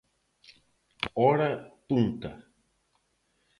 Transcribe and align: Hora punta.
Hora 1.23 1.51
punta. 1.87 2.31